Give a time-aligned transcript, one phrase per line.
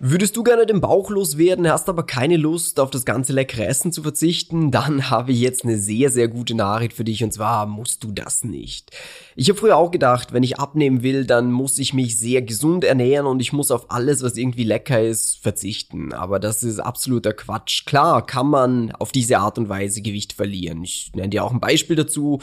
[0.00, 3.90] Würdest du gerne den Bauch loswerden, hast aber keine Lust auf das ganze leckere Essen
[3.90, 7.66] zu verzichten, dann habe ich jetzt eine sehr, sehr gute Nachricht für dich und zwar
[7.66, 8.92] musst du das nicht.
[9.34, 12.84] Ich habe früher auch gedacht, wenn ich abnehmen will, dann muss ich mich sehr gesund
[12.84, 16.12] ernähren und ich muss auf alles, was irgendwie lecker ist, verzichten.
[16.12, 17.84] Aber das ist absoluter Quatsch.
[17.84, 20.84] Klar kann man auf diese Art und Weise Gewicht verlieren.
[20.84, 22.40] Ich nenne dir auch ein Beispiel dazu.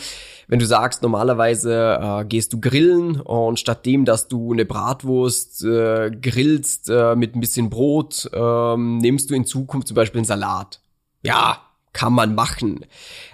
[0.50, 5.64] Wenn du sagst, normalerweise äh, gehst du grillen und statt dem, dass du eine Bratwurst
[5.64, 10.26] äh, grillst äh, mit ein bisschen Brot, ähm, nimmst du in Zukunft zum Beispiel einen
[10.26, 10.82] Salat.
[11.22, 11.62] Ja,
[11.94, 12.86] kann man machen.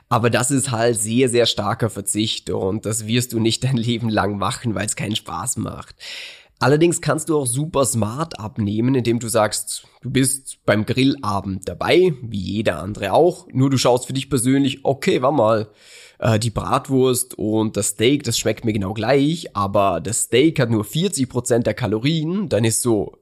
[0.10, 4.10] Aber das ist halt sehr, sehr starker Verzicht und das wirst du nicht dein Leben
[4.10, 5.96] lang machen, weil es keinen Spaß macht.
[6.60, 12.14] Allerdings kannst du auch super smart abnehmen, indem du sagst, du bist beim Grillabend dabei,
[12.22, 15.70] wie jeder andere auch, nur du schaust für dich persönlich, okay, war mal,
[16.20, 20.70] äh, die Bratwurst und das Steak, das schmeckt mir genau gleich, aber das Steak hat
[20.70, 23.18] nur 40% der Kalorien, dann ist so,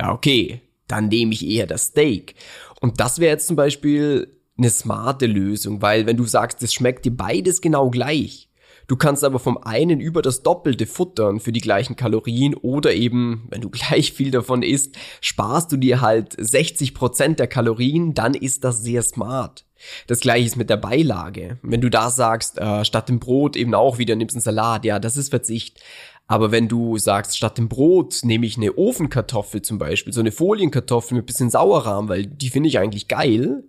[0.00, 2.34] ja okay, dann nehme ich eher das Steak.
[2.80, 7.04] Und das wäre jetzt zum Beispiel eine smarte Lösung, weil wenn du sagst, es schmeckt
[7.04, 8.50] dir beides genau gleich,
[8.90, 13.46] Du kannst aber vom einen über das Doppelte futtern für die gleichen Kalorien oder eben,
[13.48, 18.34] wenn du gleich viel davon isst, sparst du dir halt 60 Prozent der Kalorien, dann
[18.34, 19.64] ist das sehr smart.
[20.06, 21.58] Das gleiche ist mit der Beilage.
[21.62, 24.98] Wenn du da sagst, äh, statt dem Brot eben auch wieder nimmst einen Salat, ja,
[24.98, 25.80] das ist Verzicht.
[26.26, 30.30] Aber wenn du sagst, statt dem Brot nehme ich eine Ofenkartoffel zum Beispiel, so eine
[30.30, 33.64] Folienkartoffel mit bisschen Sauerrahm, weil die finde ich eigentlich geil,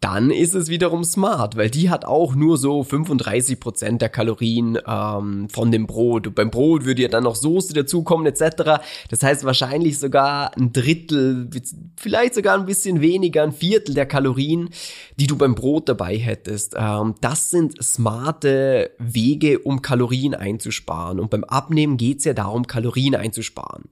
[0.00, 4.78] dann ist es wiederum smart, weil die hat auch nur so 35 Prozent der Kalorien
[4.86, 6.28] ähm, von dem Brot.
[6.28, 8.80] Und beim Brot würde ja dann noch Soße dazukommen etc.
[9.10, 11.50] Das heißt wahrscheinlich sogar ein Drittel,
[11.96, 14.70] vielleicht sogar ein bisschen weniger, ein Viertel der Kalorien,
[15.16, 16.76] die du beim Brot dabei hättest.
[16.76, 21.18] Ähm, das sind smarte Wege, um Kalorien einzusparen.
[21.18, 23.88] Und beim Abnehmen geht's ja darum, Kalorien einzusparen.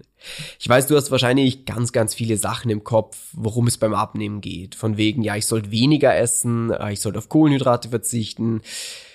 [0.59, 4.41] Ich weiß, du hast wahrscheinlich ganz, ganz viele Sachen im Kopf, worum es beim Abnehmen
[4.41, 4.75] geht.
[4.75, 8.63] Von wegen, ja, ich sollte weniger essen, äh, ich sollte auf Kohlenhydrate verzichten.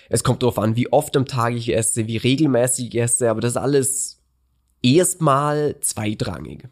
[0.09, 3.41] Es kommt darauf an, wie oft am Tag ich esse, wie regelmäßig ich esse, aber
[3.41, 4.19] das ist alles
[4.81, 6.67] erstmal zweitrangig.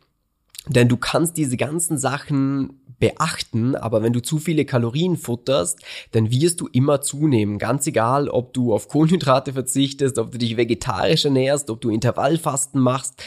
[0.67, 5.79] Denn du kannst diese ganzen Sachen beachten, aber wenn du zu viele Kalorien futterst,
[6.11, 7.57] dann wirst du immer zunehmen.
[7.57, 12.81] Ganz egal, ob du auf Kohlenhydrate verzichtest, ob du dich vegetarisch ernährst, ob du Intervallfasten
[12.81, 13.23] machst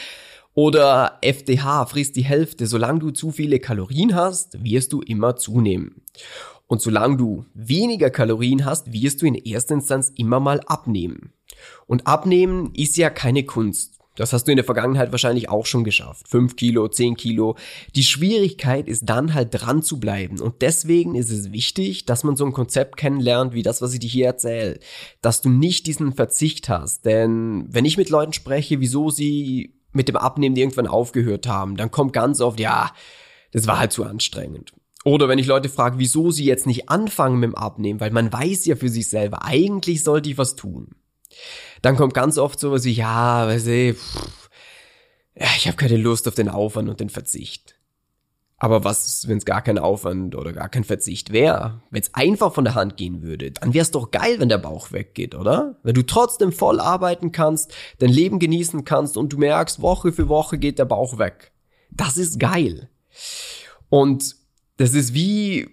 [0.53, 2.67] oder FDH, frisst die Hälfte.
[2.67, 6.01] Solange du zu viele Kalorien hast, wirst du immer zunehmen.
[6.67, 11.33] Und solange du weniger Kalorien hast, wirst du in erster Instanz immer mal abnehmen.
[11.87, 13.93] Und abnehmen ist ja keine Kunst.
[14.15, 16.27] Das hast du in der Vergangenheit wahrscheinlich auch schon geschafft.
[16.27, 17.55] Fünf Kilo, zehn Kilo.
[17.95, 20.39] Die Schwierigkeit ist dann halt dran zu bleiben.
[20.39, 23.99] Und deswegen ist es wichtig, dass man so ein Konzept kennenlernt, wie das, was ich
[23.99, 24.79] dir hier erzähle.
[25.21, 27.05] Dass du nicht diesen Verzicht hast.
[27.05, 31.91] Denn wenn ich mit Leuten spreche, wieso sie mit dem Abnehmen irgendwann aufgehört haben, dann
[31.91, 32.91] kommt ganz oft, ja,
[33.51, 34.73] das war halt zu anstrengend.
[35.05, 38.31] Oder wenn ich Leute frage, wieso sie jetzt nicht anfangen mit dem Abnehmen, weil man
[38.31, 40.95] weiß ja für sich selber, eigentlich sollte ich was tun.
[41.81, 44.49] Dann kommt ganz oft sowas wie, ja, weiß ich, pff,
[45.35, 47.75] ich habe keine Lust auf den Aufwand und den Verzicht.
[48.63, 51.81] Aber was, wenn es gar kein Aufwand oder gar kein Verzicht wäre?
[51.89, 54.93] Wenn es einfach von der Hand gehen würde, dann wär's doch geil, wenn der Bauch
[54.93, 55.75] weggeht, oder?
[55.83, 60.29] Wenn du trotzdem voll arbeiten kannst, dein Leben genießen kannst und du merkst, Woche für
[60.29, 61.51] Woche geht der Bauch weg.
[61.91, 62.87] Das ist geil.
[63.89, 64.33] Und
[64.77, 65.67] das ist wie,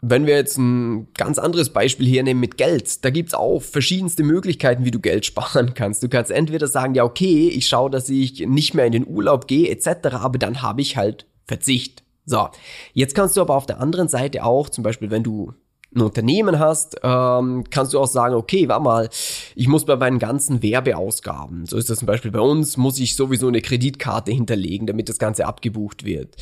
[0.00, 4.84] wenn wir jetzt ein ganz anderes Beispiel hernehmen mit Geld, da gibt's auch verschiedenste Möglichkeiten,
[4.84, 6.02] wie du Geld sparen kannst.
[6.02, 9.46] Du kannst entweder sagen, ja okay, ich schaue, dass ich nicht mehr in den Urlaub
[9.46, 12.02] gehe etc., aber dann habe ich halt Verzicht.
[12.26, 12.48] So,
[12.92, 15.54] jetzt kannst du aber auf der anderen Seite auch, zum Beispiel, wenn du
[15.94, 19.08] ein Unternehmen hast, ähm, kannst du auch sagen, okay, warte mal,
[19.54, 23.14] ich muss bei meinen ganzen Werbeausgaben, so ist das zum Beispiel bei uns, muss ich
[23.14, 26.34] sowieso eine Kreditkarte hinterlegen, damit das Ganze abgebucht wird.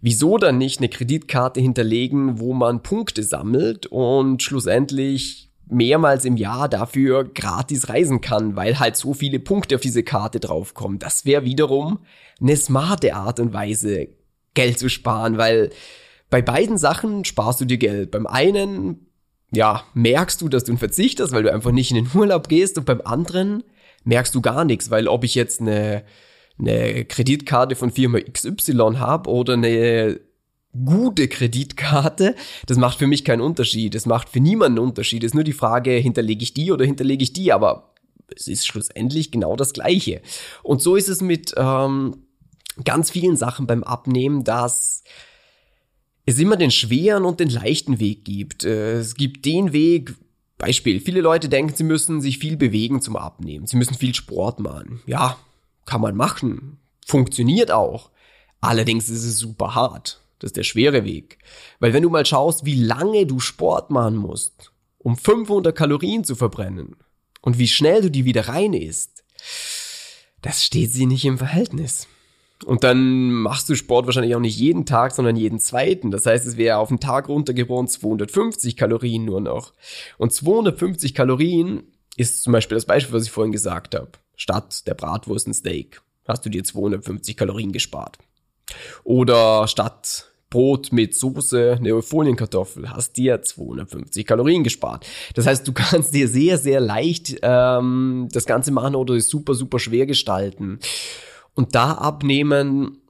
[0.00, 6.68] Wieso dann nicht eine Kreditkarte hinterlegen, wo man Punkte sammelt und schlussendlich mehrmals im Jahr
[6.68, 10.98] dafür gratis reisen kann, weil halt so viele Punkte auf diese Karte draufkommen.
[10.98, 12.00] Das wäre wiederum
[12.40, 14.08] eine smarte Art und Weise,
[14.54, 15.70] Geld zu sparen, weil
[16.28, 18.10] bei beiden Sachen sparst du dir Geld.
[18.10, 19.06] Beim einen,
[19.52, 22.48] ja, merkst du, dass du einen Verzicht hast, weil du einfach nicht in den Urlaub
[22.48, 23.64] gehst und beim anderen
[24.04, 26.04] merkst du gar nichts, weil ob ich jetzt eine,
[26.58, 30.20] eine Kreditkarte von Firma XY habe oder eine
[30.72, 32.36] gute Kreditkarte,
[32.66, 33.94] das macht für mich keinen Unterschied.
[33.94, 35.24] Das macht für niemanden einen Unterschied.
[35.24, 37.94] Es ist nur die Frage, hinterlege ich die oder hinterlege ich die, aber
[38.34, 40.22] es ist schlussendlich genau das Gleiche.
[40.62, 42.24] Und so ist es mit ähm,
[42.84, 45.04] ganz vielen Sachen beim Abnehmen, dass
[46.26, 48.64] es immer den schweren und den leichten Weg gibt.
[48.64, 50.14] Äh, es gibt den Weg,
[50.60, 53.66] Beispiel, viele Leute denken, sie müssen sich viel bewegen zum Abnehmen.
[53.66, 55.00] Sie müssen viel Sport machen.
[55.06, 55.38] Ja,
[55.86, 56.78] kann man machen.
[57.06, 58.10] Funktioniert auch.
[58.60, 60.20] Allerdings ist es super hart.
[60.38, 61.38] Das ist der schwere Weg.
[61.80, 66.36] Weil wenn du mal schaust, wie lange du Sport machen musst, um 500 Kalorien zu
[66.36, 66.96] verbrennen
[67.40, 69.24] und wie schnell du die wieder rein isst,
[70.42, 72.06] das steht sie nicht im Verhältnis.
[72.64, 76.10] Und dann machst du Sport wahrscheinlich auch nicht jeden Tag, sondern jeden zweiten.
[76.10, 79.72] Das heißt, es wäre auf den Tag runtergebrochen 250 Kalorien nur noch.
[80.18, 81.84] Und 250 Kalorien
[82.16, 84.10] ist zum Beispiel das Beispiel, was ich vorhin gesagt habe.
[84.36, 88.18] Statt der Bratwurst ein Steak hast du dir 250 Kalorien gespart.
[89.04, 95.06] Oder statt Brot mit Soße, eine Folienkartoffel, hast dir 250 Kalorien gespart.
[95.34, 99.54] Das heißt, du kannst dir sehr, sehr leicht ähm, das Ganze machen oder es super,
[99.54, 100.80] super schwer gestalten.
[101.54, 103.00] Und da abnehmen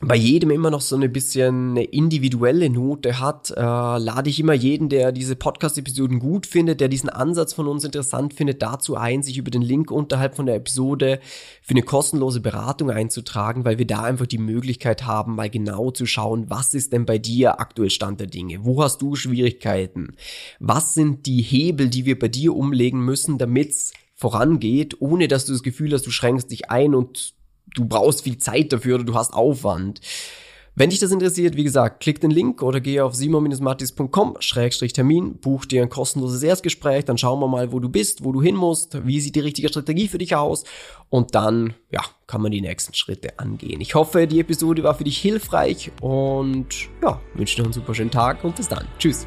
[0.00, 4.52] bei jedem immer noch so eine bisschen eine individuelle Note hat, äh, lade ich immer
[4.52, 9.22] jeden, der diese Podcast-Episoden gut findet, der diesen Ansatz von uns interessant findet, dazu ein,
[9.22, 11.18] sich über den Link unterhalb von der Episode
[11.62, 16.04] für eine kostenlose Beratung einzutragen, weil wir da einfach die Möglichkeit haben, mal genau zu
[16.04, 18.64] schauen, was ist denn bei dir aktuell Stand der Dinge?
[18.64, 20.16] Wo hast du Schwierigkeiten?
[20.60, 25.52] Was sind die Hebel, die wir bei dir umlegen müssen, damit's vorangeht, ohne dass du
[25.52, 27.35] das Gefühl hast, du schränkst dich ein und
[27.74, 30.00] du brauchst viel Zeit dafür oder du hast Aufwand.
[30.78, 35.80] Wenn dich das interessiert, wie gesagt, klick den Link oder geh auf simon-mattis.com-termin, buch dir
[35.80, 39.22] ein kostenloses Erstgespräch, dann schauen wir mal, wo du bist, wo du hin musst, wie
[39.22, 40.64] sieht die richtige Strategie für dich aus
[41.08, 43.80] und dann, ja, kann man die nächsten Schritte angehen.
[43.80, 48.10] Ich hoffe, die Episode war für dich hilfreich und ja, wünsche dir einen super schönen
[48.10, 48.84] Tag und bis dann.
[48.98, 49.26] Tschüss.